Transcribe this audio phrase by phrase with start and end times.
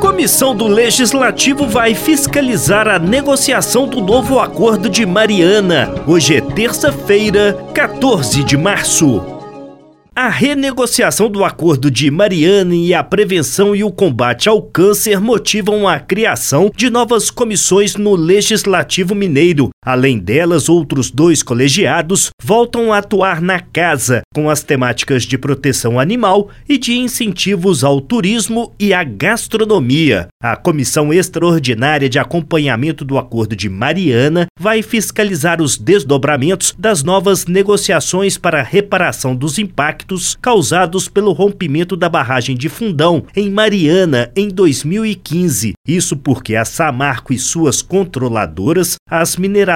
[0.00, 5.94] Comissão do Legislativo vai fiscalizar a negociação do novo acordo de Mariana.
[6.06, 9.22] Hoje é terça-feira, 14 de março.
[10.16, 15.86] A renegociação do acordo de Mariane e a prevenção e o combate ao câncer motivam
[15.86, 19.70] a criação de novas comissões no Legislativo Mineiro.
[19.84, 25.98] Além delas, outros dois colegiados voltam a atuar na casa com as temáticas de proteção
[25.98, 30.28] animal e de incentivos ao turismo e à gastronomia.
[30.42, 37.46] A Comissão Extraordinária de Acompanhamento do Acordo de Mariana vai fiscalizar os desdobramentos das novas
[37.46, 44.30] negociações para reparação dos impactos impactos causados pelo rompimento da barragem de Fundão em Mariana
[44.36, 45.72] em 2015.
[45.86, 49.69] Isso porque a Samarco e suas controladoras, as mineradoras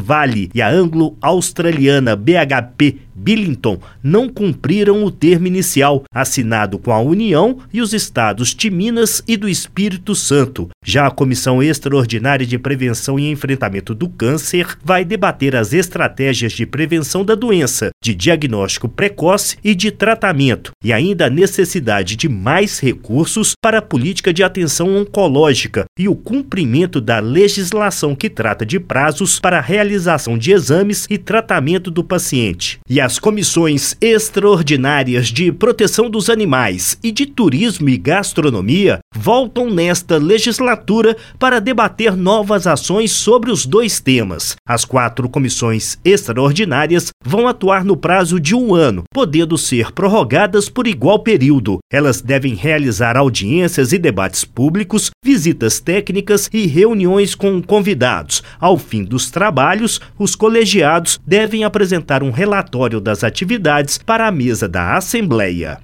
[0.00, 7.58] Vale e a anglo-australiana BHP Billington não cumpriram o termo inicial assinado com a União
[7.72, 10.68] e os estados de Minas e do Espírito Santo.
[10.82, 16.64] Já a Comissão Extraordinária de Prevenção e Enfrentamento do Câncer vai debater as estratégias de
[16.64, 22.80] prevenção da doença, de diagnóstico precoce e de tratamento, e ainda a necessidade de mais
[22.80, 28.80] recursos para a política de atenção oncológica e o cumprimento da legislação que trata de
[28.80, 32.78] prazos para a realização de exames e tratamento do paciente.
[32.88, 39.68] E a as comissões extraordinárias de proteção dos animais e de turismo e gastronomia voltam
[39.68, 44.54] nesta legislatura para debater novas ações sobre os dois temas.
[44.64, 50.86] As quatro comissões extraordinárias vão atuar no prazo de um ano, podendo ser prorrogadas por
[50.86, 51.80] igual período.
[51.92, 58.40] Elas devem realizar audiências e debates públicos, visitas técnicas e reuniões com convidados.
[58.60, 64.68] Ao fim dos trabalhos, os colegiados devem apresentar um relatório das atividades para a mesa
[64.68, 65.78] da Assembleia.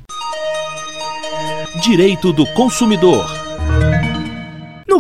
[1.83, 3.27] Direito do Consumidor.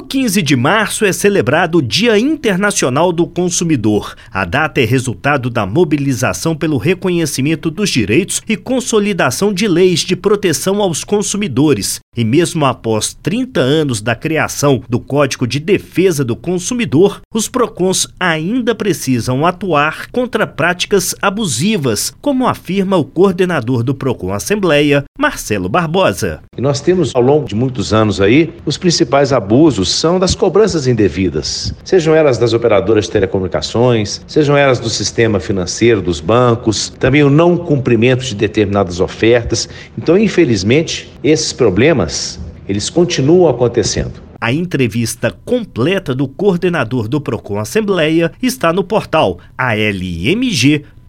[0.06, 4.14] No 15 de março é celebrado o Dia Internacional do Consumidor.
[4.30, 10.14] A data é resultado da mobilização pelo reconhecimento dos direitos e consolidação de leis de
[10.14, 11.98] proteção aos consumidores.
[12.16, 18.06] E mesmo após 30 anos da criação do Código de Defesa do Consumidor, os PROCONs
[18.18, 26.40] ainda precisam atuar contra práticas abusivas, como afirma o coordenador do PROCON Assembleia, Marcelo Barbosa.
[26.56, 30.86] E nós temos ao longo de muitos anos aí os principais abusos são das cobranças
[30.86, 37.22] indevidas, sejam elas das operadoras de telecomunicações, sejam elas do sistema financeiro, dos bancos, também
[37.22, 39.68] o não cumprimento de determinadas ofertas.
[39.96, 44.26] Então, infelizmente, esses problemas, eles continuam acontecendo.
[44.40, 51.06] A entrevista completa do coordenador do Procon Assembleia está no portal almg.gov.br.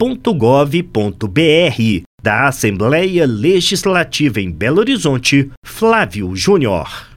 [2.24, 7.17] Da Assembleia Legislativa em Belo Horizonte, Flávio Júnior.